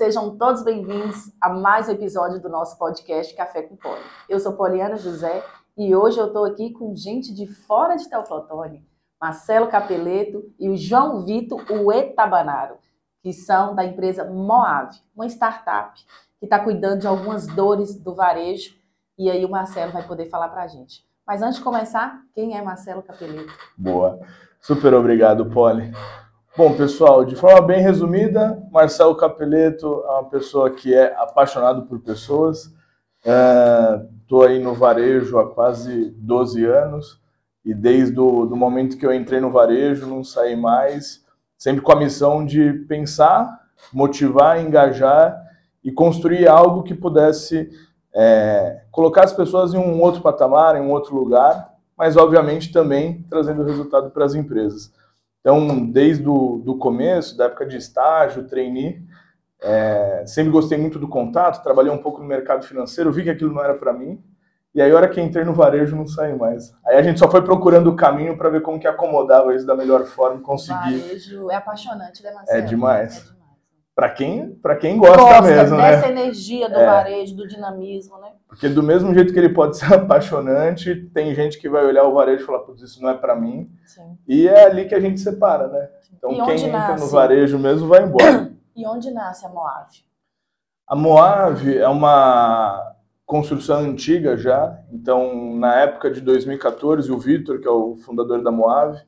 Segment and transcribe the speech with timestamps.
[0.00, 4.00] Sejam todos bem-vindos a mais um episódio do nosso podcast Café com Poli.
[4.30, 5.44] Eu sou Poliana José
[5.76, 8.82] e hoje eu estou aqui com gente de fora de Teoflotone,
[9.20, 12.76] Marcelo Capeleto e o João Vitor Uetabanaro,
[13.22, 16.02] que são da empresa Moave, uma startup
[16.38, 18.74] que está cuidando de algumas dores do varejo.
[19.18, 21.04] E aí o Marcelo vai poder falar para a gente.
[21.26, 23.52] Mas antes de começar, quem é Marcelo Capeleto?
[23.76, 24.18] Boa.
[24.62, 25.92] Super obrigado, Poli.
[26.56, 32.00] Bom, pessoal, de forma bem resumida, Marcelo Capeleto é uma pessoa que é apaixonado por
[32.00, 32.74] pessoas.
[34.20, 37.20] Estou é, aí no varejo há quase 12 anos
[37.64, 41.24] e desde o do momento que eu entrei no varejo não saí mais,
[41.56, 43.60] sempre com a missão de pensar,
[43.92, 45.40] motivar, engajar
[45.84, 47.70] e construir algo que pudesse
[48.12, 53.24] é, colocar as pessoas em um outro patamar, em um outro lugar, mas obviamente também
[53.30, 54.92] trazendo resultado para as empresas.
[55.40, 59.02] Então, desde o do começo, da época de estágio, trainee,
[59.62, 63.52] é, sempre gostei muito do contato, trabalhei um pouco no mercado financeiro, vi que aquilo
[63.54, 64.22] não era para mim,
[64.74, 66.72] e aí a hora que entrei no varejo não saí mais.
[66.86, 69.74] Aí a gente só foi procurando o caminho para ver como que acomodava isso da
[69.74, 70.98] melhor forma e conseguir.
[70.98, 72.58] Varejo é apaixonante, né, Marcelo?
[72.58, 73.16] É demais.
[73.16, 73.39] É demais
[73.94, 75.90] para quem, para quem gosta, gosta mesmo, né?
[75.90, 76.86] dessa energia do é.
[76.86, 78.32] varejo, do dinamismo, né?
[78.48, 82.14] Porque do mesmo jeito que ele pode ser apaixonante, tem gente que vai olhar o
[82.14, 83.70] varejo e falar, putz, isso não é para mim.
[83.84, 84.18] Sim.
[84.26, 85.88] E é ali que a gente separa, né?
[86.16, 87.04] Então quem entra nasce?
[87.04, 88.50] no varejo mesmo vai embora.
[88.76, 90.04] E onde nasce a Moave?
[90.86, 92.94] A Moave é uma
[93.26, 94.76] construção antiga já.
[94.90, 99.00] Então, na época de 2014, o Vitor, que é o fundador da Moave,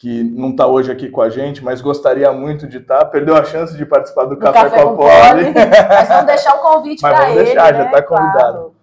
[0.00, 3.00] que não está hoje aqui com a gente, mas gostaria muito de estar.
[3.00, 3.04] Tá.
[3.04, 5.52] Perdeu a chance de participar do, do Café, Café, com a Poli.
[5.88, 7.44] Mas vamos deixar o convite para ele.
[7.44, 7.78] Deixar, né?
[7.80, 8.58] já está convidado.
[8.58, 8.74] Claro.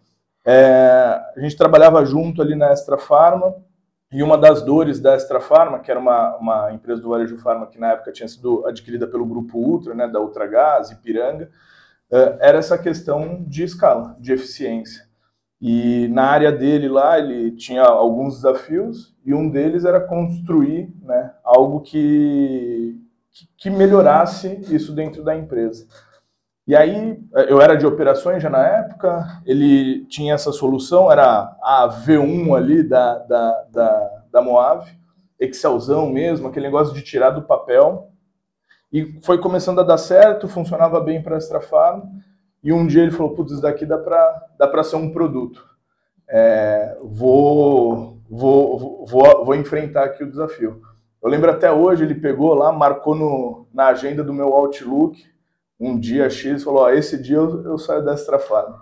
[0.46, 3.56] É, a gente trabalhava junto ali na Extra Farma,
[4.12, 7.66] e uma das dores da Extra Farma, que era uma, uma empresa do Varejo Farma
[7.66, 11.50] que na época tinha sido adquirida pelo Grupo Ultra, né, da Ultragás, Ipiranga,
[12.12, 15.07] é, era essa questão de escala, de eficiência.
[15.60, 21.34] E na área dele lá, ele tinha alguns desafios, e um deles era construir né,
[21.44, 22.96] algo que,
[23.58, 25.88] que melhorasse isso dentro da empresa.
[26.68, 31.88] E aí, eu era de operações já na época, ele tinha essa solução, era a
[32.06, 34.92] V1 ali da, da, da, da Moave,
[35.40, 38.12] Excelzão mesmo, aquele negócio de tirar do papel.
[38.92, 42.02] E foi começando a dar certo, funcionava bem para a Extra Farm.
[42.68, 45.66] E um dia ele falou: Putz, isso daqui dá para dá ser um produto.
[46.28, 50.82] É, vou, vou, vou, vou enfrentar aqui o desafio.
[51.24, 55.24] Eu lembro até hoje, ele pegou lá, marcou no, na agenda do meu Outlook,
[55.80, 58.74] um dia X, falou: Ó, esse dia eu, eu saio da Extra Farm.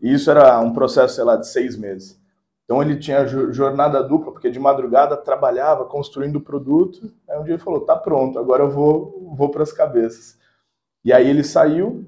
[0.00, 2.18] E isso era um processo, sei lá, de seis meses.
[2.64, 7.12] Então ele tinha jornada dupla, porque de madrugada trabalhava construindo o produto.
[7.28, 10.38] Aí um dia ele falou: tá pronto, agora eu vou, vou para as cabeças.
[11.04, 12.06] E aí ele saiu,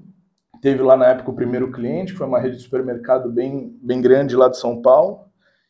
[0.61, 4.01] Teve lá na época o primeiro cliente, que foi uma rede de supermercado bem, bem
[4.01, 5.25] grande lá de São Paulo.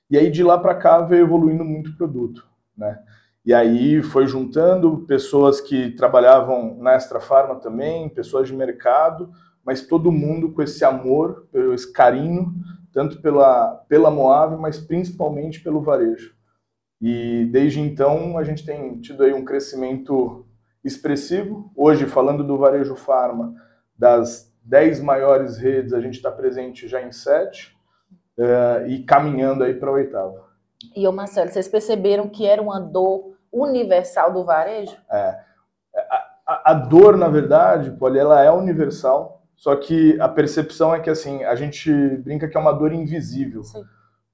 [0.10, 3.00] E aí de lá para cá veio evoluindo muito o produto, né?
[3.46, 9.32] E aí foi juntando pessoas que trabalhavam na Extra Farma também, pessoas de mercado,
[9.66, 12.54] mas todo mundo com esse amor, esse carinho,
[12.92, 16.34] tanto pela, pela Moave, mas principalmente pelo varejo.
[17.02, 20.46] E desde então a gente tem tido aí um crescimento
[20.84, 21.72] expressivo.
[21.76, 23.54] Hoje, falando do varejo farma,
[23.98, 27.76] das 10 maiores redes, a gente está presente já em 7
[28.38, 30.50] uh, eh, e caminhando aí para a oitava.
[30.96, 34.96] E, ô Marcelo, vocês perceberam que era uma dor universal do varejo?
[35.12, 35.40] É.
[35.96, 41.00] A, a, a dor, na verdade, Poli, ela é universal, só que a percepção é
[41.00, 43.64] que, assim, a gente brinca que é uma dor invisível.
[43.64, 43.84] Sim.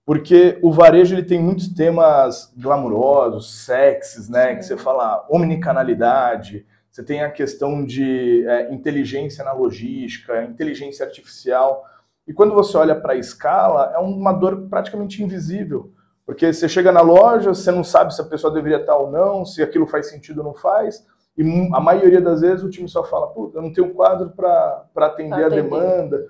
[0.06, 4.50] Porque o varejo ele tem muitos temas glamurosos, sexys, né?
[4.50, 4.56] Sim.
[4.58, 6.66] Que você fala omnicanalidade,
[6.96, 11.84] você tem a questão de é, inteligência na logística, inteligência artificial.
[12.26, 15.92] E quando você olha para a escala, é uma dor praticamente invisível.
[16.26, 19.46] Porque você chega na loja, você não sabe se a pessoa deveria estar ou não,
[19.46, 21.06] se aquilo faz sentido ou não faz.
[21.38, 21.44] E
[21.74, 25.44] a maioria das vezes o time só fala, pô, eu não tenho quadro para atender
[25.44, 26.26] a demanda.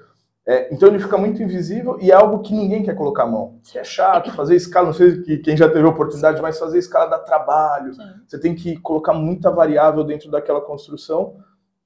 [0.47, 3.59] É, então ele fica muito invisível e é algo que ninguém quer colocar a mão.
[3.63, 6.77] Que é chato fazer escala, não sei que quem já teve a oportunidade, mas fazer
[6.77, 7.95] escala dá trabalho.
[7.95, 8.03] Sim.
[8.27, 11.37] Você tem que colocar muita variável dentro daquela construção.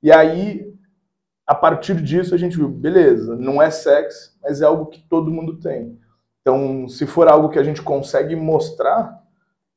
[0.04, 0.74] E aí,
[1.48, 5.32] a partir disso, a gente viu, beleza, não é sexy, mas é algo que todo
[5.32, 5.98] mundo tem.
[6.42, 9.24] Então, se for algo que a gente consegue mostrar,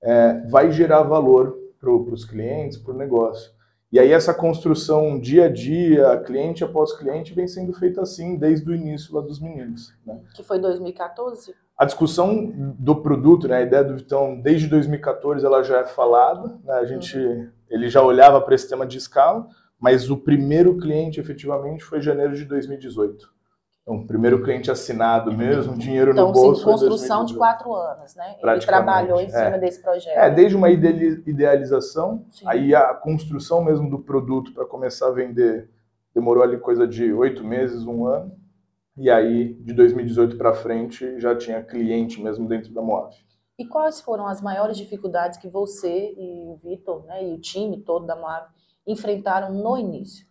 [0.02, 3.52] é, vai gerar valor para os clientes, para o negócio.
[3.92, 8.68] E aí essa construção dia a dia, cliente após cliente, vem sendo feita assim desde
[8.70, 9.92] o início lá dos meninos.
[10.06, 10.18] Né?
[10.34, 11.54] Que foi 2014?
[11.76, 16.58] A discussão do produto, né, a ideia do Vitão, desde 2014 ela já é falada.
[16.64, 17.48] Né, a gente, uhum.
[17.68, 19.46] ele já olhava para esse tema de escala,
[19.78, 23.31] mas o primeiro cliente efetivamente foi janeiro de 2018.
[23.82, 26.62] Então, o primeiro cliente assinado mesmo, dinheiro então, no bolso.
[26.62, 28.37] Então, construção de quatro anos, né?
[28.40, 29.58] Ele trabalhou em cima é.
[29.58, 30.17] desse projeto.
[30.17, 32.44] É, desde uma idealização, Sim.
[32.46, 35.69] aí a construção mesmo do produto para começar a vender
[36.14, 38.37] demorou ali coisa de oito meses, um ano.
[38.96, 43.17] E aí, de 2018 para frente, já tinha cliente mesmo dentro da Moab.
[43.58, 47.81] E quais foram as maiores dificuldades que você e o Vitor, né, e o time
[47.81, 48.46] todo da Moab
[48.87, 50.26] enfrentaram no início?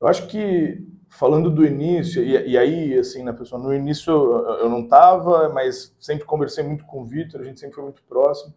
[0.00, 4.68] Eu acho que falando do início, e, e, aí, assim, né, pessoal, no início eu
[4.68, 8.54] não estava, mas sempre conversei muito com o Vitor, a gente sempre foi muito próximo.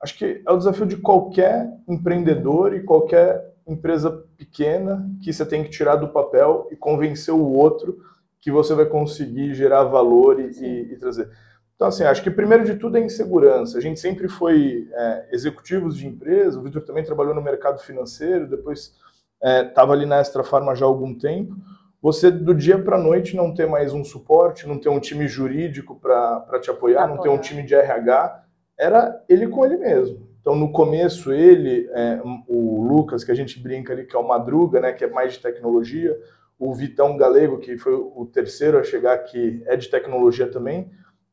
[0.00, 5.64] Acho que é o desafio de qualquer empreendedor e qualquer empresa pequena que você tem
[5.64, 7.98] que tirar do papel e convencer o outro
[8.40, 11.28] que você vai conseguir gerar valor e, e, e trazer.
[11.74, 13.76] Então, assim, acho que primeiro de tudo é insegurança.
[13.76, 18.48] A gente sempre foi é, executivos de empresa, o Vitor também trabalhou no mercado financeiro,
[18.48, 18.94] depois
[19.42, 21.56] estava é, ali na Extra Farma já há algum tempo
[22.00, 25.26] você do dia para a noite não ter mais um suporte, não ter um time
[25.26, 28.44] jurídico para te apoiar, apoiar, não ter um time de RH,
[28.78, 30.28] era ele com ele mesmo.
[30.40, 34.26] Então no começo ele, é, o Lucas que a gente brinca ali que é o
[34.26, 36.16] Madruga, né, que é mais de tecnologia,
[36.58, 40.90] o Vitão Galego que foi o terceiro a chegar aqui é de tecnologia também,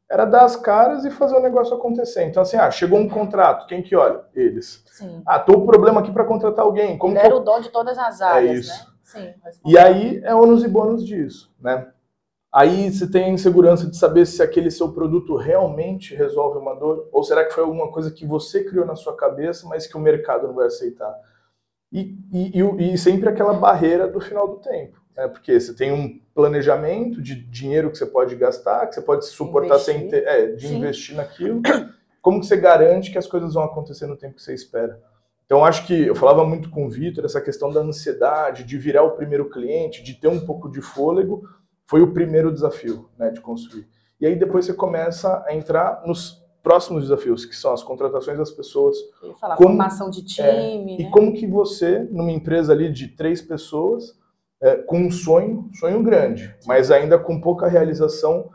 [0.09, 2.23] era dar as caras e fazer o negócio acontecer.
[2.25, 4.21] Então assim, ah, chegou um contrato, quem que olha?
[4.33, 4.83] Eles.
[4.87, 5.21] Sim.
[5.25, 6.97] Ah, tô com problema aqui para contratar alguém.
[6.97, 7.37] Como ele era eu...
[7.37, 8.85] o dom de todas as áreas, é isso.
[8.85, 8.94] né?
[9.05, 11.87] Sim, e aí é ônus e bônus disso, né?
[12.51, 17.07] Aí você tem a insegurança de saber se aquele seu produto realmente resolve uma dor,
[17.11, 19.99] ou será que foi alguma coisa que você criou na sua cabeça, mas que o
[19.99, 21.13] mercado não vai aceitar.
[21.91, 25.27] E, e, e, sempre aquela barreira do final do tempo, né?
[25.27, 29.31] Porque você tem um planejamento de dinheiro que você pode gastar, que você pode se
[29.33, 29.93] suportar investir.
[29.93, 30.77] sem ter, é, de Sim.
[30.77, 31.61] investir naquilo.
[32.21, 34.99] Como que você garante que as coisas vão acontecer no tempo que você espera?
[35.45, 39.03] Então, acho que eu falava muito com o Vitor, essa questão da ansiedade, de virar
[39.03, 41.43] o primeiro cliente, de ter um pouco de fôlego,
[41.87, 43.87] foi o primeiro desafio né, de construir.
[44.19, 48.51] E aí depois você começa a entrar nos próximos desafios, que são as contratações das
[48.51, 48.97] pessoas.
[49.39, 50.47] Falar, como, formação de time.
[50.47, 50.95] É, né?
[50.97, 54.17] E como que você, numa empresa ali de três pessoas,
[54.59, 58.49] é, com um sonho, sonho grande, mas ainda com pouca realização,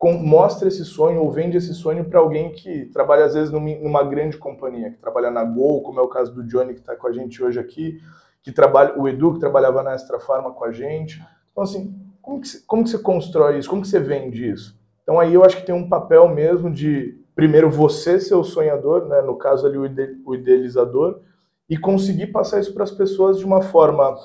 [0.00, 3.68] com, mostra esse sonho ou vende esse sonho para alguém que trabalha às vezes numa,
[3.76, 6.96] numa, grande companhia, que trabalha na Gol, como é o caso do Johnny que está
[6.96, 8.00] com a gente hoje aqui,
[8.42, 11.22] que trabalha, o Edu que trabalhava na Extra Farma com a gente.
[11.52, 13.68] Então assim, como que, como que você constrói isso?
[13.68, 14.74] Como que você vende isso?
[15.02, 19.06] Então aí eu acho que tem um papel mesmo de primeiro você ser o sonhador,
[19.06, 21.20] né, no caso ali o, ide, o idealizador,
[21.68, 24.16] e conseguir passar isso para as pessoas de uma forma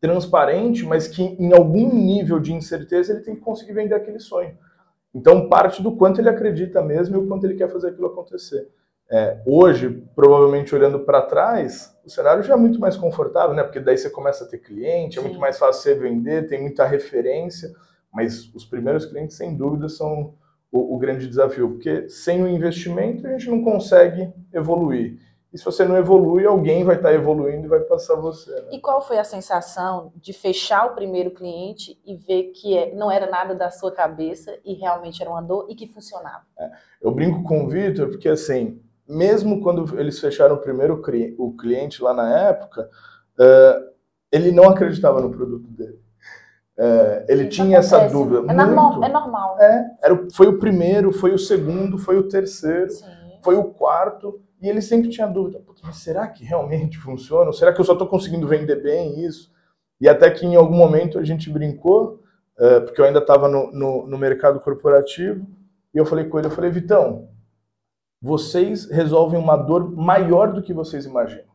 [0.00, 4.56] transparente, mas que em algum nível de incerteza ele tem que conseguir vender aquele sonho.
[5.14, 8.68] Então, parte do quanto ele acredita mesmo e o quanto ele quer fazer aquilo acontecer.
[9.10, 13.64] É, hoje, provavelmente olhando para trás, o cenário já é muito mais confortável, né?
[13.64, 15.28] Porque daí você começa a ter cliente, é Sim.
[15.28, 17.72] muito mais fácil você vender, tem muita referência,
[18.14, 20.34] mas os primeiros clientes, sem dúvida, são
[20.70, 25.18] o, o grande desafio, porque sem o investimento a gente não consegue evoluir.
[25.52, 28.50] E se você não evolui, alguém vai estar evoluindo e vai passar você.
[28.52, 28.68] Né?
[28.72, 33.10] E qual foi a sensação de fechar o primeiro cliente e ver que é, não
[33.10, 36.44] era nada da sua cabeça e realmente era uma dor e que funcionava?
[36.56, 36.70] É,
[37.02, 41.02] eu brinco com o Vitor porque, assim, mesmo quando eles fecharam o primeiro
[41.36, 42.88] o cliente lá na época,
[43.38, 43.90] uh,
[44.30, 45.98] ele não acreditava no produto dele.
[46.78, 47.94] Uh, ele Isso tinha acontece.
[47.96, 48.50] essa dúvida.
[48.50, 49.60] É, normal, é normal.
[49.60, 53.04] É, era, foi o primeiro, foi o segundo, foi o terceiro, Sim.
[53.42, 57.46] Foi o quarto e ele sempre tinha dúvida, mas será que realmente funciona?
[57.46, 59.50] Ou será que eu só estou conseguindo vender bem isso?
[60.00, 62.22] E até que em algum momento a gente brincou,
[62.58, 65.46] uh, porque eu ainda estava no, no, no, mercado corporativo,
[65.94, 67.28] e eu falei com ele, eu falei, Vitão,
[68.20, 71.50] vocês resolvem uma dor maior do que vocês imaginam.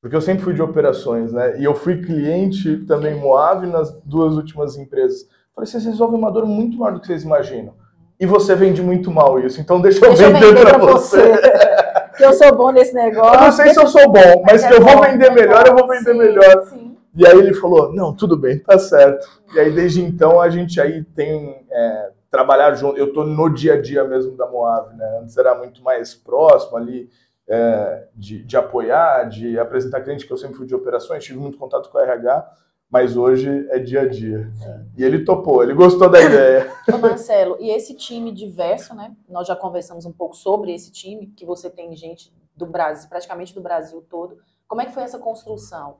[0.00, 1.58] Porque eu sempre fui de operações, né?
[1.58, 5.22] E eu fui cliente também Moave nas duas últimas empresas.
[5.22, 7.74] Eu falei, vocês resolvem uma dor muito maior do que vocês imaginam.
[8.20, 11.20] E você vende muito mal isso, então deixa eu deixa vender, para você.
[11.20, 12.08] você.
[12.18, 13.34] que eu sou bom nesse negócio.
[13.34, 15.66] Eu não sei se eu sou bom, mas, que é eu vou vender é melhor,
[15.66, 16.66] eu vou vender sim, melhor.
[16.66, 16.96] Sim.
[17.14, 19.26] E aí ele falou, não, tudo bem, tá certo.
[19.54, 22.98] E aí desde então a gente aí tem é, trabalhar junto.
[22.98, 25.20] Eu estou no dia a dia mesmo da Moab, né?
[25.22, 27.08] Antes era muito mais próximo ali
[27.48, 31.56] é, de, de apoiar, de apresentar cliente, que eu sempre fui de operações, tive muito
[31.56, 32.50] contato com a RH
[32.90, 34.50] mas hoje é dia a dia.
[34.54, 34.90] Sim.
[34.96, 36.72] E ele topou, ele gostou da ideia.
[36.92, 39.14] Ô Marcelo, e esse time diverso, né?
[39.28, 43.54] Nós já conversamos um pouco sobre esse time, que você tem gente do Brasil, praticamente
[43.54, 44.38] do Brasil todo.
[44.66, 45.96] Como é que foi essa construção?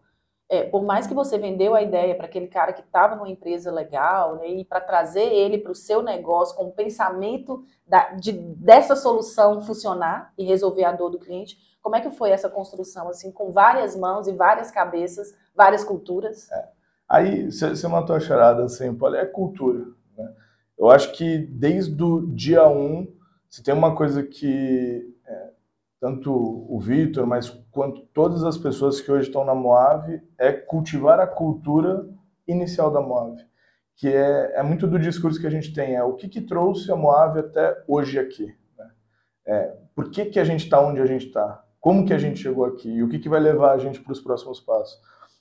[0.49, 3.71] é, por mais que você vendeu a ideia para aquele cara que estava numa empresa
[3.71, 8.33] legal, né, e para trazer ele para o seu negócio com o pensamento da, de,
[8.33, 13.09] dessa solução funcionar e resolver a dor do cliente, como é que foi essa construção,
[13.09, 16.51] assim, com várias mãos e várias cabeças, várias culturas?
[16.51, 16.78] É.
[17.09, 19.87] Aí você matou a charada, assim, Paulo, é cultura.
[20.17, 20.31] Né?
[20.79, 23.13] Eu acho que desde o dia 1, um,
[23.49, 25.51] se tem uma coisa que é,
[25.99, 31.19] tanto o Vitor, mas quanto todas as pessoas que hoje estão na Moave, é cultivar
[31.19, 32.07] a cultura
[32.47, 33.43] inicial da Moave,
[33.97, 36.93] que é, é muito do discurso que a gente tem, é o que, que trouxe
[36.93, 38.55] a Moave até hoje aqui.
[38.77, 38.91] Né?
[39.47, 41.65] É, por que, que a gente está onde a gente está?
[41.81, 42.91] Como que a gente chegou aqui?
[42.91, 45.01] E o que, que vai levar a gente para os próximos passos?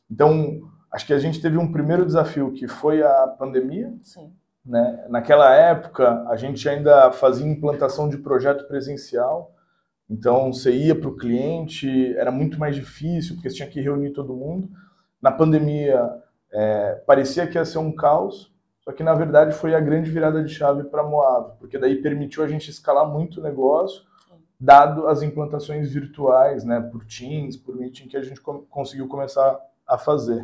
[0.10, 3.94] Então, acho que a gente teve um primeiro desafio, que foi a pandemia.
[4.02, 4.34] Sim.
[4.66, 5.06] Né?
[5.10, 9.54] Naquela época, a gente ainda fazia implantação de projeto presencial,
[10.10, 14.12] então, você ia para o cliente, era muito mais difícil, porque você tinha que reunir
[14.12, 14.70] todo mundo.
[15.22, 16.02] Na pandemia,
[16.52, 20.42] é, parecia que ia ser um caos, só que, na verdade, foi a grande virada
[20.42, 24.04] de chave para a Moab, porque daí permitiu a gente escalar muito o negócio,
[24.58, 28.40] dado as implantações virtuais, né, por Teams, por Meeting, que a gente
[28.70, 30.44] conseguiu começar a fazer.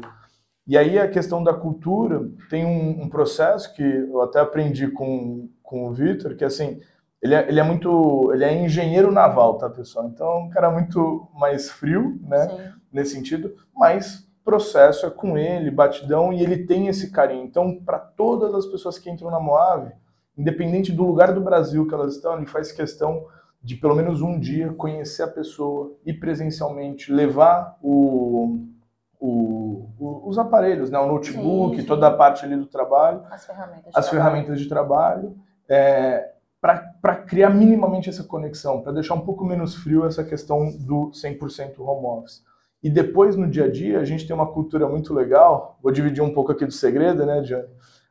[0.65, 5.49] E aí a questão da cultura tem um, um processo que eu até aprendi com,
[5.61, 6.79] com o Vitor, que assim,
[7.21, 8.31] ele é, ele é muito.
[8.33, 10.07] Ele é engenheiro naval, tá, pessoal?
[10.07, 12.49] Então é um cara muito mais frio, né?
[12.49, 12.73] Sim.
[12.91, 17.45] Nesse sentido, mas processo é com ele, batidão, e ele tem esse carinho.
[17.45, 19.93] Então, para todas as pessoas que entram na Moave,
[20.37, 23.25] independente do lugar do Brasil que elas estão, ele faz questão
[23.63, 28.59] de pelo menos um dia conhecer a pessoa, ir presencialmente, levar o,
[29.17, 29.52] o,
[30.05, 33.89] os aparelhos, né, o notebook, sim, toda a parte ali do trabalho, as ferramentas de
[33.99, 34.09] as trabalho.
[34.09, 35.37] ferramentas de trabalho
[35.69, 41.11] é, para criar minimamente essa conexão, para deixar um pouco menos frio essa questão do
[41.11, 42.43] 100% home office.
[42.81, 46.21] E depois, no dia a dia, a gente tem uma cultura muito legal, vou dividir
[46.21, 47.67] um pouco aqui do segredo, né, Johnny?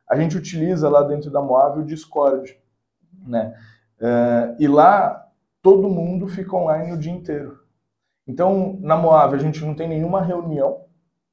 [0.09, 2.57] A gente utiliza lá dentro da Moab o Discord,
[3.25, 3.55] né?
[3.99, 5.27] Uh, e lá,
[5.61, 7.59] todo mundo fica online o dia inteiro.
[8.27, 10.81] Então, na Moab, a gente não tem nenhuma reunião,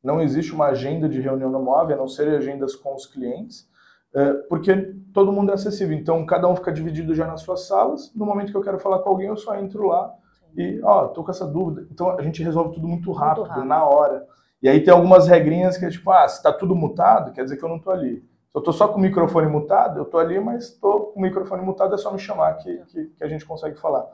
[0.03, 3.69] não existe uma agenda de reunião na Moab, a não ser agendas com os clientes,
[4.15, 5.97] é, porque todo mundo é acessível.
[5.97, 8.13] Então, cada um fica dividido já nas suas salas.
[8.15, 10.13] No momento que eu quero falar com alguém, eu só entro lá
[10.57, 11.87] e, ó, oh, tô com essa dúvida.
[11.91, 14.27] Então, a gente resolve tudo muito rápido, muito rápido, na hora.
[14.63, 17.57] E aí tem algumas regrinhas que é tipo, ah, se tá tudo mutado, quer dizer
[17.57, 18.17] que eu não tô ali.
[18.17, 21.23] Se eu tô só com o microfone mutado, eu tô ali, mas tô com o
[21.23, 24.07] microfone mutado, é só me chamar que, que, que a gente consegue falar.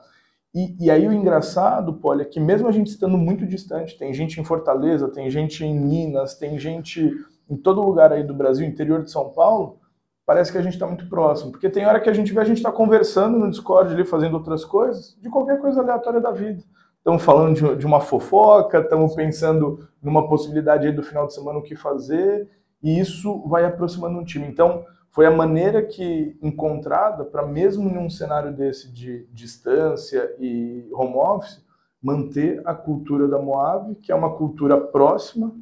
[0.55, 4.13] E, e, aí o engraçado, Poli, é que mesmo a gente estando muito distante, tem
[4.13, 7.11] gente em Fortaleza, tem gente em Minas, tem gente
[7.49, 9.79] em todo lugar aí do Brasil, interior de São Paulo,
[10.25, 11.51] parece que a gente está muito próximo.
[11.51, 14.33] Porque tem hora que a gente vê a gente está conversando no Discord ali, fazendo
[14.33, 16.63] outras coisas, de qualquer coisa aleatória da vida.
[16.97, 21.59] Estamos falando de, de uma fofoca, estamos pensando numa possibilidade aí do final de semana
[21.59, 22.49] o que fazer,
[22.83, 24.45] e isso vai aproximando um time.
[24.45, 24.83] Então,
[25.17, 31.15] foi a maneira que encontrada para mesmo em um cenário desse de distância e home
[31.15, 31.65] office,
[31.99, 35.55] manter a cultura da Moab, que é uma cultura próxima,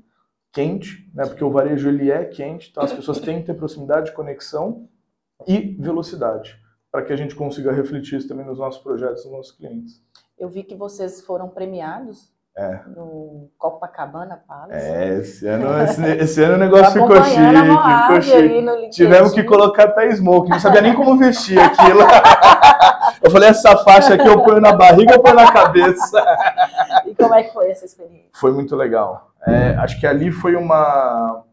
[0.52, 1.26] quente, né?
[1.26, 4.90] Porque o varejo ele é quente, então as pessoas têm que ter proximidade, conexão
[5.48, 9.52] e velocidade, para que a gente consiga refletir isso também nos nossos projetos, nos nossos
[9.54, 10.04] clientes.
[10.38, 12.80] Eu vi que vocês foram premiados é.
[12.88, 14.74] no Copacabana Palace.
[14.74, 17.42] É, esse ano, esse, esse ano o negócio ficou chique,
[18.02, 18.90] ficou chique.
[18.92, 22.00] Tivemos que colocar até smoke, não sabia nem como vestir aquilo.
[23.22, 26.24] Eu falei, essa faixa aqui eu ponho na barriga ou ponho na cabeça?
[27.08, 28.30] E como é que foi essa experiência?
[28.36, 29.32] Foi muito legal.
[29.48, 31.44] É, acho que ali foi uma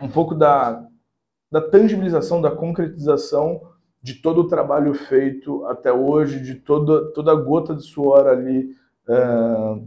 [0.00, 0.82] um pouco da,
[1.50, 3.60] da tangibilização, da concretização
[4.02, 8.70] de todo o trabalho feito até hoje, de toda, toda a gota de suor ali
[9.08, 9.86] uh,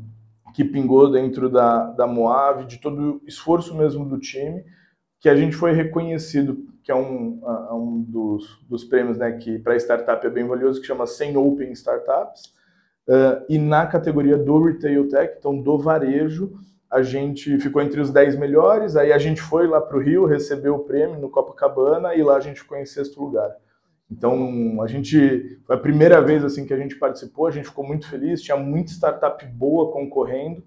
[0.53, 4.63] que pingou dentro da, da Moave, de todo o esforço mesmo do time,
[5.19, 9.59] que a gente foi reconhecido, que é um, uh, um dos, dos prêmios né, que
[9.59, 12.53] para startup é bem valioso, que chama 100 Open Startups,
[13.07, 16.53] uh, e na categoria do Retail Tech, então do varejo,
[16.89, 20.25] a gente ficou entre os 10 melhores, aí a gente foi lá para o Rio,
[20.25, 23.51] recebeu o prêmio no Copacabana e lá a gente ficou em sexto lugar.
[24.09, 27.85] Então, a gente foi a primeira vez assim que a gente participou, a gente ficou
[27.85, 30.63] muito feliz, tinha muita startup boa concorrendo,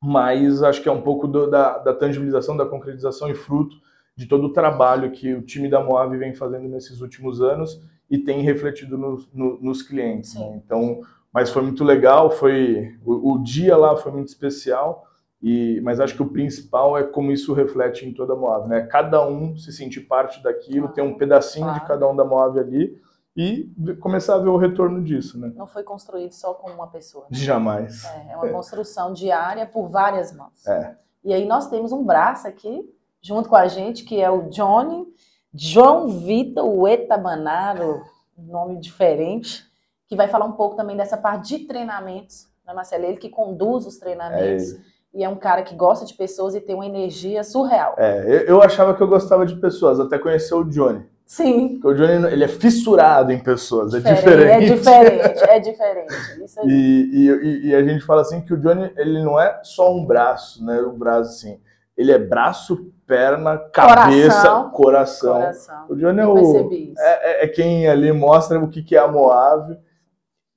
[0.00, 3.76] mas acho que é um pouco do, da, da, tangibilização, da concretização e fruto
[4.16, 8.18] de todo o trabalho que o time da Moab vem fazendo nesses últimos anos e
[8.18, 10.34] tem refletido no, no, nos clientes.
[10.34, 10.60] Né?
[10.64, 11.00] Então,
[11.32, 15.04] mas foi muito legal, foi o, o dia lá foi muito especial.
[15.40, 18.82] E, mas acho que o principal é como isso reflete em toda a Moab, né?
[18.82, 21.80] Cada um se sentir parte daquilo, ter um pedacinho claro.
[21.80, 23.00] de cada um da Moab ali
[23.36, 25.52] e começar a ver o retorno disso, né?
[25.54, 27.26] Não foi construído só com uma pessoa.
[27.30, 27.38] Né?
[27.38, 28.04] Jamais.
[28.04, 28.52] É, é uma é.
[28.52, 30.66] construção diária por várias mãos.
[30.66, 30.96] É.
[31.24, 32.92] E aí nós temos um braço aqui,
[33.22, 35.06] junto com a gente, que é o Johnny,
[35.54, 38.02] João Vitor Etabanaro,
[38.36, 39.64] nome diferente,
[40.08, 43.04] que vai falar um pouco também dessa parte de treinamentos, né, Marcelo?
[43.04, 44.72] Ele que conduz os treinamentos.
[44.72, 47.94] É e é um cara que gosta de pessoas e tem uma energia surreal.
[47.98, 51.04] É, eu, eu achava que eu gostava de pessoas, até conhecer o Johnny.
[51.28, 51.78] Sim.
[51.80, 54.50] Porque o Johnny ele é fissurado em pessoas, é diferente.
[54.50, 56.14] É diferente, é diferente.
[56.42, 56.68] Isso aí.
[56.68, 60.06] E, e, e, a gente fala assim que o Johnny ele não é só um
[60.06, 60.80] braço, né?
[60.80, 61.60] O braço assim,
[61.94, 64.70] ele é braço, perna, cabeça, coração.
[64.70, 65.34] coração.
[65.34, 65.86] coração.
[65.90, 69.08] O Johnny é, o, é, é, é, quem ali mostra o que, que é a
[69.08, 69.78] Moab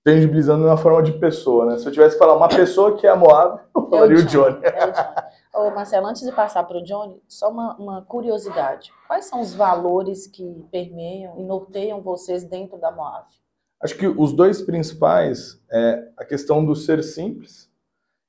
[0.04, 1.78] tangibilizando uma forma de pessoa, né?
[1.78, 4.26] Se eu tivesse que falar uma pessoa que é a Moab, eu falaria é o
[4.26, 4.58] Johnny.
[4.58, 4.66] O Johnny.
[4.66, 5.32] É o Johnny.
[5.54, 8.92] Ô, Marcelo, antes de passar para o Johnny, só uma, uma, curiosidade.
[9.08, 13.26] Quais são os valores que permeiam e norteiam vocês dentro da Moab?
[13.82, 17.70] Acho que os dois principais é a questão do ser simples.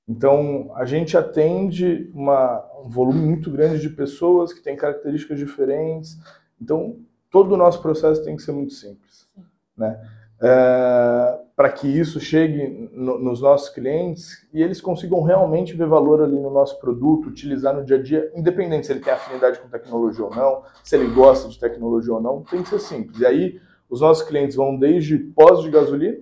[0.09, 6.19] Então, a gente atende uma, um volume muito grande de pessoas que têm características diferentes.
[6.61, 6.97] Então,
[7.31, 9.29] todo o nosso processo tem que ser muito simples.
[9.77, 9.99] Né?
[10.43, 16.21] É, para que isso chegue no, nos nossos clientes e eles consigam realmente ver valor
[16.21, 19.69] ali no nosso produto, utilizar no dia a dia, independente se ele tem afinidade com
[19.69, 23.21] tecnologia ou não, se ele gosta de tecnologia ou não, tem que ser simples.
[23.21, 26.19] E aí os nossos clientes vão desde pós de gasolina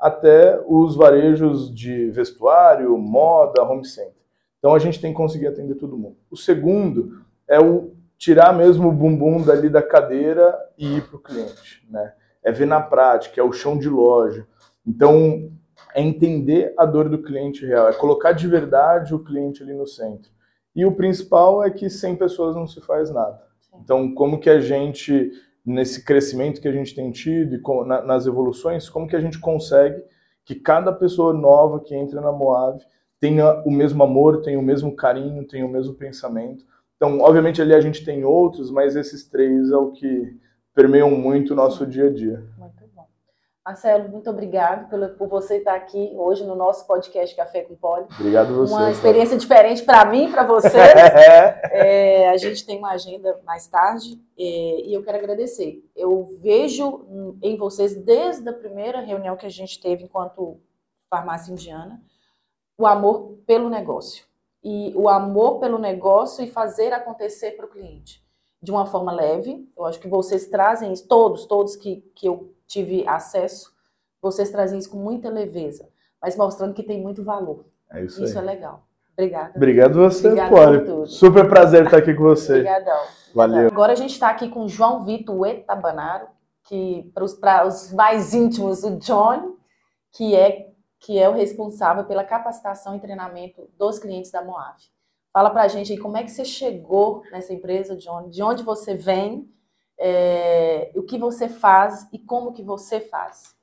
[0.00, 4.10] até os varejos de vestuário, moda, home center.
[4.58, 6.16] Então a gente tem que conseguir atender todo mundo.
[6.28, 11.20] O segundo é o tirar mesmo o bumbum dali da cadeira e ir para o
[11.20, 12.14] cliente, né?
[12.42, 14.44] É ver na prática, é o chão de loja.
[14.86, 15.50] Então,
[15.94, 19.86] é entender a dor do cliente real, é colocar de verdade o cliente ali no
[19.86, 20.30] centro.
[20.74, 23.40] E o principal é que sem pessoas não se faz nada.
[23.80, 25.30] Então, como que a gente,
[25.64, 30.02] nesse crescimento que a gente tem tido e nas evoluções, como que a gente consegue
[30.44, 32.82] que cada pessoa nova que entra na Moab
[33.20, 36.64] tenha o mesmo amor, tenha o mesmo carinho, tenha o mesmo pensamento.
[36.96, 40.36] Então, obviamente, ali a gente tem outros, mas esses três é o que
[40.74, 42.42] permeiam muito o nosso dia a dia.
[43.64, 48.06] Marcelo, muito obrigado por, por você estar aqui hoje no nosso podcast Café com Poli.
[48.18, 48.72] Obrigado você.
[48.72, 50.74] Uma experiência diferente para mim e para vocês.
[51.70, 55.80] é, a gente tem uma agenda mais tarde é, e eu quero agradecer.
[55.94, 60.60] Eu vejo em vocês, desde a primeira reunião que a gente teve enquanto
[61.08, 62.02] farmácia indiana,
[62.76, 64.24] o amor pelo negócio.
[64.64, 68.20] E o amor pelo negócio e fazer acontecer para o cliente.
[68.60, 69.68] De uma forma leve.
[69.76, 73.70] Eu acho que vocês trazem todos, todos que, que eu tive acesso,
[74.20, 75.88] vocês trazem isso com muita leveza,
[76.20, 77.66] mas mostrando que tem muito valor.
[77.90, 78.86] É isso, isso é legal.
[79.12, 79.52] Obrigada.
[79.54, 81.06] Obrigado você, Poli.
[81.06, 82.54] Super prazer estar aqui com você.
[82.54, 83.02] Obrigadão.
[83.34, 83.68] Valeu.
[83.68, 86.28] Agora a gente está aqui com o João Vitor Etabanaro,
[86.64, 87.24] que para
[87.66, 89.56] os mais íntimos, o John,
[90.12, 94.76] que é que é o responsável pela capacitação e treinamento dos clientes da Moab.
[95.32, 98.62] Fala para a gente aí como é que você chegou nessa empresa, John, de onde
[98.62, 99.50] você vem
[100.04, 103.54] é, o que você faz e como que você faz.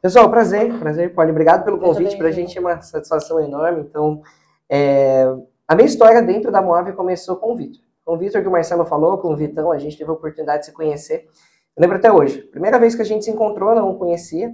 [0.00, 1.30] Pessoal, prazer, prazer, Paulo.
[1.30, 2.16] Obrigado pelo convite.
[2.16, 3.82] Para a gente é uma satisfação enorme.
[3.82, 4.22] Então,
[4.70, 5.24] é,
[5.68, 7.82] a minha história dentro da Moab começou com o Vitor.
[8.04, 10.60] Com o Vitor que o Marcelo falou, com o Vitão, a gente teve a oportunidade
[10.60, 11.28] de se conhecer.
[11.76, 12.40] Eu lembro até hoje.
[12.42, 14.50] Primeira vez que a gente se encontrou, não o conhecia.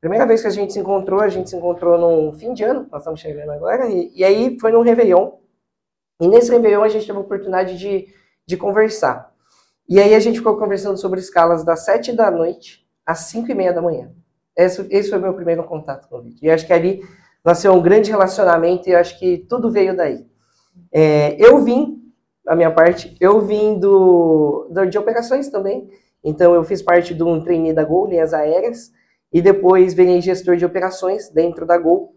[0.00, 2.88] Primeira vez que a gente se encontrou, a gente se encontrou num fim de ano,
[2.90, 5.32] nós estamos chegando agora, e, e aí foi num Réveillon.
[6.20, 8.08] E nesse Réveillon a gente teve a oportunidade de,
[8.46, 9.31] de conversar.
[9.88, 13.54] E aí a gente ficou conversando sobre escalas das sete da noite às cinco e
[13.54, 14.12] meia da manhã.
[14.56, 16.38] Esse, esse foi meu primeiro contato com o vídeo.
[16.42, 17.02] E acho que ali
[17.44, 20.24] nasceu um grande relacionamento e acho que tudo veio daí.
[20.92, 22.02] É, eu vim,
[22.44, 25.88] da minha parte, eu vim do, do, de operações também.
[26.24, 28.92] Então eu fiz parte de um trainee da Gol, linhas aéreas,
[29.32, 32.14] e depois virei gestor de operações dentro da Gol.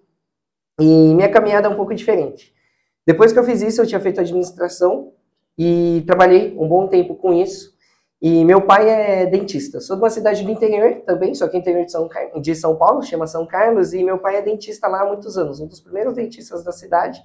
[0.79, 2.53] E minha caminhada é um pouco diferente.
[3.07, 5.13] Depois que eu fiz isso, eu tinha feito administração
[5.57, 7.73] e trabalhei um bom tempo com isso.
[8.21, 9.79] E meu pai é dentista.
[9.79, 12.09] Sou de uma cidade do interior também, sou aqui interior de São,
[12.41, 15.59] de São Paulo, chama São Carlos, e meu pai é dentista lá há muitos anos,
[15.59, 17.21] um dos primeiros dentistas da cidade.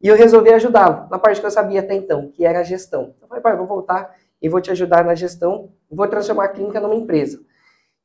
[0.00, 3.14] E eu resolvi ajudá-lo na parte que eu sabia até então, que era a gestão.
[3.20, 6.80] Eu falei, pai, vou voltar e vou te ajudar na gestão, vou transformar a clínica
[6.80, 7.38] numa empresa.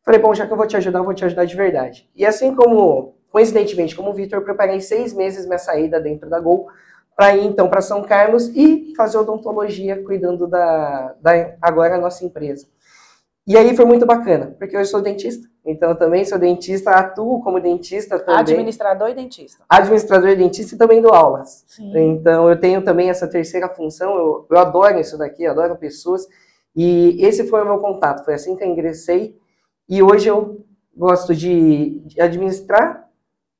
[0.03, 2.07] Falei, bom, já que eu vou te ajudar, eu vou te ajudar de verdade.
[2.15, 6.67] E assim como, coincidentemente, como o Vitor, preparei seis meses minha saída dentro da Gol,
[7.17, 12.67] para ir então para São Carlos e fazer odontologia cuidando da, da agora nossa empresa.
[13.47, 17.41] E aí foi muito bacana, porque eu sou dentista, então eu também sou dentista, atuo
[17.41, 18.41] como dentista também.
[18.41, 19.63] Administrador e dentista.
[19.67, 21.63] Administrador e dentista e também dou aulas.
[21.65, 21.91] Sim.
[21.95, 26.27] Então eu tenho também essa terceira função, eu, eu adoro isso daqui, eu adoro pessoas,
[26.75, 29.35] e esse foi o meu contato, foi assim que eu ingressei,
[29.89, 30.63] e hoje eu
[30.95, 33.09] gosto de, de administrar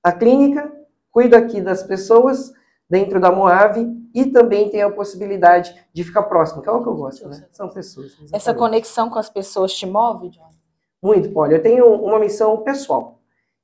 [0.03, 0.71] a clínica,
[1.11, 2.53] cuido aqui das pessoas,
[2.89, 6.89] dentro da Moave e também tem a possibilidade de ficar próximo, que é o que
[6.89, 7.45] eu gosto, né?
[7.51, 8.07] São pessoas.
[8.07, 8.35] Exatamente.
[8.35, 10.47] Essa conexão com as pessoas te move, John?
[11.01, 11.51] Muito, Paulo.
[11.51, 13.19] Eu tenho uma missão pessoal.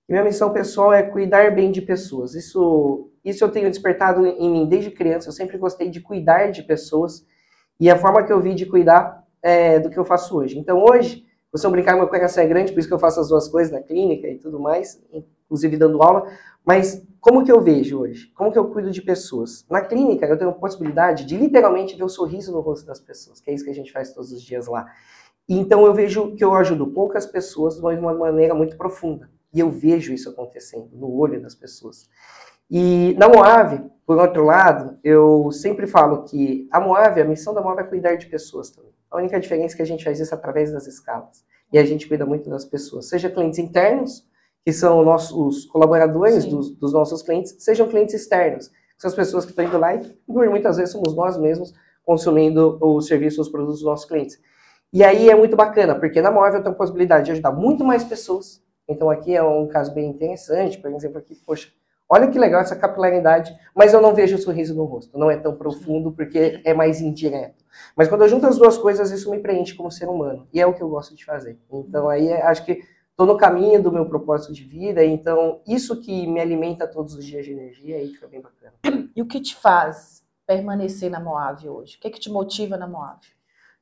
[0.08, 2.36] Minha missão pessoal é cuidar bem de pessoas.
[2.36, 5.30] Isso, isso eu tenho despertado em mim desde criança.
[5.30, 7.26] Eu sempre gostei de cuidar de pessoas.
[7.80, 10.60] E a forma que eu vi de cuidar é do que eu faço hoje.
[10.60, 13.48] Então, hoje, você brincar, meu coração é grande, por isso que eu faço as duas
[13.48, 15.02] coisas na clínica e tudo mais,
[15.46, 16.28] inclusive dando aula.
[16.66, 18.28] Mas como que eu vejo hoje?
[18.36, 19.66] Como que eu cuido de pessoas?
[19.70, 23.40] Na clínica, eu tenho a possibilidade de literalmente ver o sorriso no rosto das pessoas,
[23.40, 24.86] que é isso que a gente faz todos os dias lá.
[25.48, 29.30] Então eu vejo que eu ajudo poucas pessoas de uma maneira muito profunda.
[29.54, 32.10] E eu vejo isso acontecendo no olho das pessoas.
[32.70, 37.62] E na Moave, por outro lado, eu sempre falo que a Moave, a missão da
[37.62, 38.92] Moave é cuidar de pessoas também.
[39.12, 41.46] A única diferença é que a gente faz isso através das escalas.
[41.72, 44.28] E a gente cuida muito das pessoas, seja clientes internos,
[44.66, 49.44] que são nossos colaboradores dos, dos, nossos clientes, sejam clientes externos, que são as pessoas
[49.44, 51.74] que estão indo lá e muitas vezes somos nós mesmos
[52.06, 54.40] consumindo os serviços, os produtos dos nossos clientes.
[54.92, 58.04] E aí é muito bacana, porque na Móvel tenho a possibilidade de ajudar muito mais
[58.04, 58.62] pessoas.
[58.88, 61.70] Então aqui é um caso bem interessante, por exemplo, aqui, poxa,
[62.08, 65.38] olha que legal essa capilaridade, mas eu não vejo o sorriso no rosto, não é
[65.38, 67.64] tão profundo porque é mais indireto.
[67.96, 70.68] Mas quando eu junto as duas coisas, isso me preenche como ser humano, e é
[70.68, 71.58] o que eu gosto de fazer.
[71.72, 72.82] Então aí é, acho que
[73.14, 77.24] estou no caminho do meu propósito de vida, então isso que me alimenta todos os
[77.24, 78.74] dias de energia, aí fica bem bacana.
[79.16, 81.96] E o que te faz permanecer na Moave hoje?
[81.96, 83.28] O que, é que te motiva na Moave?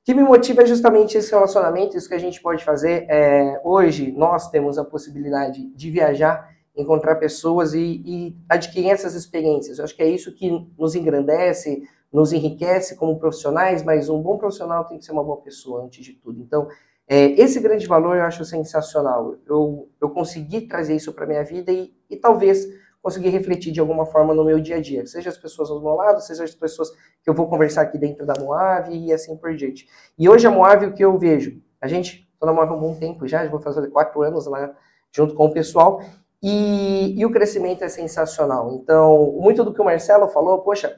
[0.01, 3.05] O que me motiva é justamente esse relacionamento, isso que a gente pode fazer.
[3.09, 9.77] É, hoje, nós temos a possibilidade de viajar, encontrar pessoas e, e adquirir essas experiências.
[9.77, 14.37] Eu acho que é isso que nos engrandece, nos enriquece como profissionais, mas um bom
[14.37, 16.41] profissional tem que ser uma boa pessoa antes de tudo.
[16.41, 16.67] Então,
[17.13, 19.35] é, esse grande valor eu acho sensacional.
[19.45, 22.65] Eu, eu consegui trazer isso para minha vida e, e talvez
[23.01, 25.93] conseguir refletir de alguma forma no meu dia a dia, seja as pessoas ao meu
[25.93, 26.89] lado, seja as pessoas
[27.21, 29.89] que eu vou conversar aqui dentro da Moave e assim por diante.
[30.17, 31.61] E hoje a Moave, o que eu vejo?
[31.81, 34.47] A gente, estou na Moave há um bom tempo já, já vou fazer quatro anos
[34.47, 34.73] lá
[35.13, 36.01] junto com o pessoal,
[36.41, 38.73] e, e, o crescimento é sensacional.
[38.81, 40.95] Então, muito do que o Marcelo falou, poxa,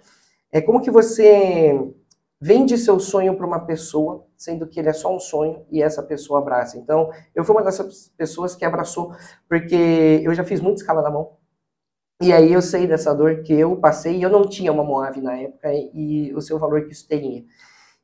[0.52, 1.76] é como que você
[2.44, 6.04] vende seu sonho para uma pessoa, sendo que ele é só um sonho e essa
[6.04, 6.78] pessoa abraça.
[6.78, 9.16] Então, eu fui uma dessas pessoas que abraçou,
[9.48, 11.38] porque eu já fiz muita escala na mão,
[12.22, 15.22] e aí eu sei dessa dor que eu passei, e eu não tinha uma Moave
[15.22, 17.46] na época, e o seu valor que isso teria.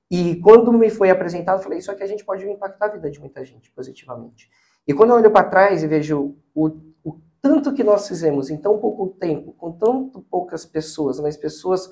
[0.09, 3.11] E quando me foi apresentado, eu falei, isso aqui a gente pode impactar a vida
[3.11, 4.49] de muita gente positivamente.
[4.87, 6.67] E quando eu olho para trás e vejo o,
[7.03, 11.89] o tanto que nós fizemos em tão pouco tempo, com tão poucas pessoas, mas pessoas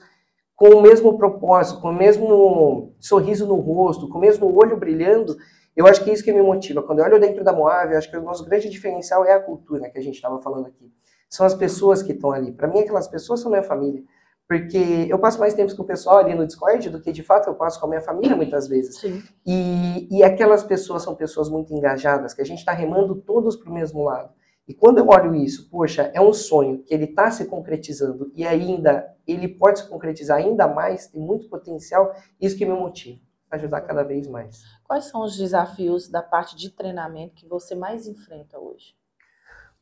[0.58, 5.38] com o mesmo propósito, com o mesmo sorriso no rosto, com o mesmo olho brilhando,
[5.74, 6.84] eu acho que é isso que me motiva.
[6.84, 9.90] Quando eu olho dentro da Moave, acho que o nosso grande diferencial é a cultura
[9.90, 10.92] que a gente estava falando aqui
[11.30, 12.52] são as pessoas que estão ali.
[12.52, 14.02] Para mim, aquelas pessoas são minha família.
[14.48, 17.50] Porque eu passo mais tempo com o pessoal ali no Discord do que de fato
[17.50, 18.98] eu passo com a minha família muitas vezes.
[18.98, 19.22] Sim.
[19.46, 23.70] E, e aquelas pessoas são pessoas muito engajadas, que a gente está remando todos para
[23.70, 24.34] o mesmo lado.
[24.68, 28.46] E quando eu olho isso, poxa, é um sonho que ele está se concretizando e
[28.46, 33.82] ainda ele pode se concretizar ainda mais, tem muito potencial, isso que me motiva, ajudar
[33.82, 34.62] cada vez mais.
[34.84, 38.94] Quais são os desafios da parte de treinamento que você mais enfrenta hoje?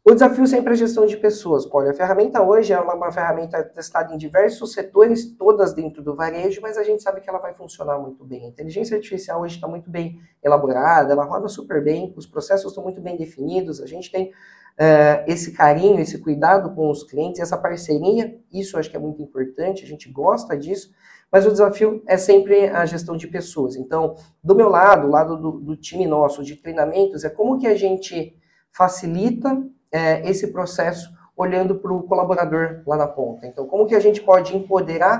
[0.08, 1.90] O desafio sempre é a gestão de pessoas, Paulo.
[1.90, 6.78] A ferramenta hoje é uma, ferramenta testada em diversos setores, todas dentro do varejo, mas
[6.78, 8.46] a gente sabe que ela vai funcionar muito bem.
[8.46, 12.84] A inteligência artificial hoje está muito bem elaborada, ela roda super bem, os processos estão
[12.84, 17.58] muito bem definidos, a gente tem uh, esse carinho, esse cuidado com os clientes, essa
[17.58, 20.94] parceria, isso acho que é muito importante, a gente gosta disso,
[21.32, 23.76] mas o desafio é sempre a gestão de pessoas.
[23.76, 24.14] Então,
[24.44, 28.38] do meu lado, lado do, do time nosso de treinamentos, é como que a gente
[28.72, 33.46] facilita é, esse processo olhando para o colaborador lá na ponta.
[33.46, 35.18] Então, como que a gente pode empoderar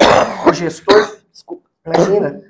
[0.48, 1.18] o gestor?
[1.32, 2.42] Desculpa, imagina.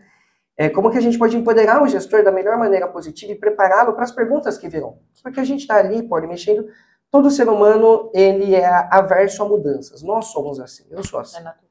[0.58, 3.94] É, como que a gente pode empoderar o gestor da melhor maneira positiva e prepará-lo
[3.94, 5.00] para as perguntas que virão?
[5.22, 6.68] Porque a gente está ali, pode mexendo.
[7.12, 10.02] Todo ser humano ele é averso a mudanças.
[10.02, 10.86] Nós somos assim.
[10.90, 11.40] Eu sou assim.
[11.40, 11.65] É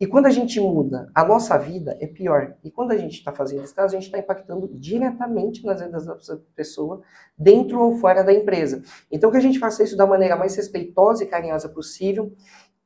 [0.00, 2.54] e quando a gente muda a nossa vida, é pior.
[2.62, 6.16] E quando a gente está fazendo isso, a gente está impactando diretamente nas vendas da
[6.54, 7.02] pessoa,
[7.36, 8.82] dentro ou fora da empresa.
[9.10, 12.32] Então, que a gente faça isso da maneira mais respeitosa e carinhosa possível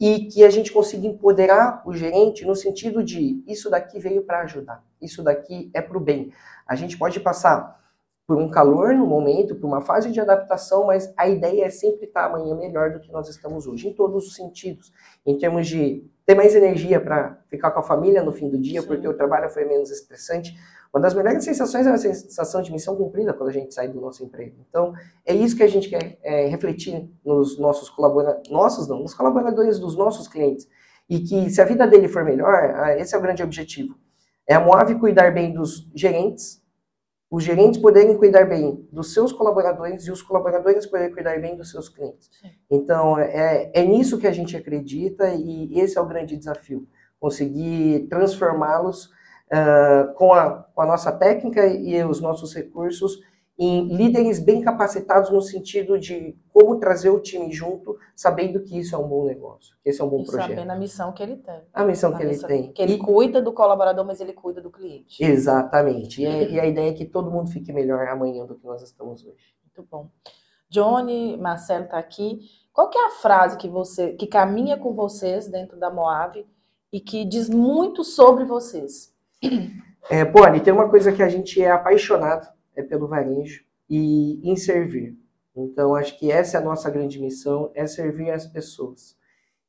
[0.00, 4.40] e que a gente consiga empoderar o gerente no sentido de isso daqui veio para
[4.40, 6.32] ajudar, isso daqui é para o bem.
[6.66, 7.81] A gente pode passar
[8.32, 12.06] por um calor no momento, por uma fase de adaptação, mas a ideia é sempre
[12.06, 14.90] estar amanhã melhor do que nós estamos hoje, em todos os sentidos.
[15.26, 18.80] Em termos de ter mais energia para ficar com a família no fim do dia,
[18.80, 18.86] Sim.
[18.86, 20.54] porque o trabalho foi menos estressante.
[20.94, 24.00] Uma das melhores sensações é a sensação de missão cumprida quando a gente sai do
[24.00, 24.64] nosso emprego.
[24.66, 24.94] Então,
[25.26, 29.78] é isso que a gente quer é, refletir nos nossos colaboradores, nossos não, nos colaboradores
[29.78, 30.66] dos nossos clientes.
[31.06, 33.94] e que se a vida dele for melhor, esse é o grande objetivo.
[34.48, 36.61] É a Moave cuidar bem dos gerentes,
[37.32, 41.70] os gerentes poderem cuidar bem dos seus colaboradores e os colaboradores poderem cuidar bem dos
[41.70, 42.28] seus clientes.
[42.30, 42.50] Sim.
[42.70, 46.86] Então, é, é nisso que a gente acredita e esse é o grande desafio,
[47.18, 53.22] conseguir transformá-los uh, com, a, com a nossa técnica e os nossos recursos
[53.58, 58.94] em líderes bem capacitados no sentido de como trazer o time junto, sabendo que isso
[58.94, 60.48] é um bom negócio, que esse é um bom e projeto.
[60.48, 61.60] Sabendo a missão que ele tem.
[61.72, 62.72] A missão a que missão ele tem.
[62.72, 62.98] Que ele e...
[62.98, 65.22] cuida do colaborador, mas ele cuida do cliente.
[65.22, 66.22] Exatamente.
[66.22, 68.82] E, é, e, a ideia é que todo mundo fique melhor amanhã do que nós
[68.82, 69.54] estamos hoje.
[69.64, 70.10] Muito bom.
[70.68, 72.40] Johnny, Marcelo está aqui.
[72.72, 76.46] Qual que é a frase que você que caminha com vocês dentro da Moab
[76.90, 79.12] e que diz muito sobre vocês?
[80.10, 84.56] É, Bonnie, tem uma coisa que a gente é apaixonado é pelo varejo e em
[84.56, 85.16] servir.
[85.54, 89.16] Então, acho que essa é a nossa grande missão, é servir as pessoas.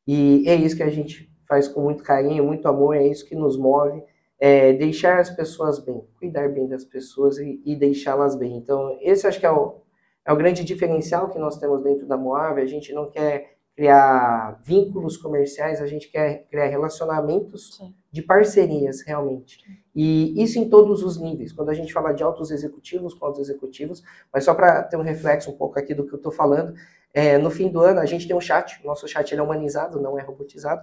[0.07, 3.35] E é isso que a gente faz com muito carinho, muito amor, é isso que
[3.35, 4.01] nos move,
[4.39, 8.55] é deixar as pessoas bem, cuidar bem das pessoas e, e deixá-las bem.
[8.57, 9.81] Então, esse acho que é o,
[10.25, 14.59] é o grande diferencial que nós temos dentro da Moave, a gente não quer criar
[14.63, 17.93] vínculos comerciais, a gente quer criar relacionamentos Sim.
[18.11, 19.59] de parcerias, realmente.
[19.95, 21.51] E isso em todos os níveis.
[21.51, 25.01] Quando a gente fala de altos executivos com altos executivos, mas só para ter um
[25.01, 26.73] reflexo um pouco aqui do que eu estou falando,
[27.13, 30.19] é, no fim do ano a gente tem um chat, nosso chat é humanizado, não
[30.19, 30.81] é robotizado,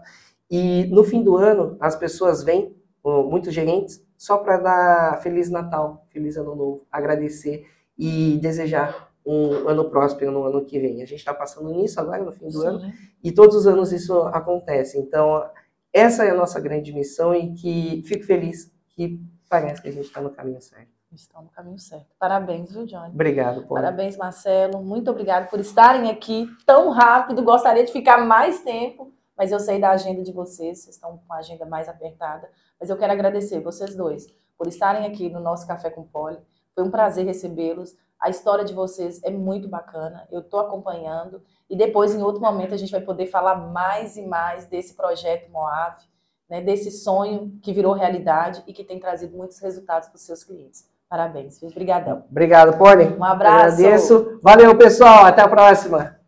[0.50, 2.74] e no fim do ano as pessoas vêm,
[3.04, 9.90] muitos gerentes, só para dar Feliz Natal, Feliz Ano Novo, agradecer e desejar um ano
[9.90, 11.02] próspero no ano que vem.
[11.02, 12.66] A gente está passando nisso agora, no fim do Sim.
[12.66, 14.98] ano, e todos os anos isso acontece.
[14.98, 15.44] Então,
[15.92, 20.06] essa é a nossa grande missão e que fico feliz que parece que a gente
[20.06, 20.88] está no caminho certo.
[21.12, 22.06] Estão no caminho certo.
[22.18, 23.12] Parabéns, viu, Johnny?
[23.12, 23.74] Obrigado, Paulo.
[23.74, 24.80] Parabéns, Marcelo.
[24.80, 27.42] Muito obrigado por estarem aqui tão rápido.
[27.42, 31.32] Gostaria de ficar mais tempo, mas eu sei da agenda de vocês, vocês estão com
[31.32, 32.48] a agenda mais apertada.
[32.78, 36.38] Mas eu quero agradecer vocês dois por estarem aqui no nosso Café com Poli.
[36.74, 37.96] Foi um prazer recebê-los.
[38.20, 41.42] A história de vocês é muito bacana, eu estou acompanhando.
[41.68, 45.50] E depois, em outro momento, a gente vai poder falar mais e mais desse projeto
[45.50, 46.04] Moave,
[46.48, 50.44] né, desse sonho que virou realidade e que tem trazido muitos resultados para os seus
[50.44, 50.86] clientes.
[51.08, 52.24] Parabéns, Obrigadão.
[52.30, 53.04] Obrigado, Poli.
[53.04, 53.80] Um abraço.
[53.80, 54.38] Agradeço.
[54.42, 55.24] Valeu, pessoal.
[55.24, 56.19] Até a próxima.